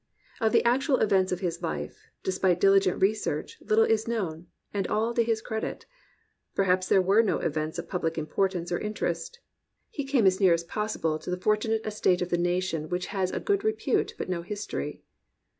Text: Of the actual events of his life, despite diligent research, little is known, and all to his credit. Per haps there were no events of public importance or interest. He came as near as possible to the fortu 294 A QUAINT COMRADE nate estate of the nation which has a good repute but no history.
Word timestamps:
Of 0.39 0.51
the 0.51 0.63
actual 0.65 0.97
events 0.97 1.31
of 1.31 1.41
his 1.41 1.61
life, 1.61 2.07
despite 2.23 2.59
diligent 2.59 2.99
research, 2.99 3.59
little 3.61 3.83
is 3.83 4.07
known, 4.07 4.47
and 4.73 4.87
all 4.87 5.13
to 5.13 5.21
his 5.23 5.43
credit. 5.43 5.85
Per 6.55 6.63
haps 6.63 6.89
there 6.89 7.03
were 7.03 7.21
no 7.21 7.37
events 7.37 7.77
of 7.77 7.87
public 7.87 8.17
importance 8.17 8.71
or 8.71 8.79
interest. 8.79 9.41
He 9.91 10.03
came 10.03 10.25
as 10.25 10.39
near 10.39 10.55
as 10.55 10.63
possible 10.63 11.19
to 11.19 11.29
the 11.29 11.37
fortu 11.37 11.77
294 11.77 11.77
A 11.77 11.77
QUAINT 11.77 11.81
COMRADE 11.83 11.83
nate 11.85 11.93
estate 11.93 12.21
of 12.23 12.29
the 12.31 12.39
nation 12.49 12.89
which 12.89 13.05
has 13.13 13.29
a 13.29 13.39
good 13.39 13.63
repute 13.63 14.15
but 14.17 14.27
no 14.27 14.41
history. 14.41 15.03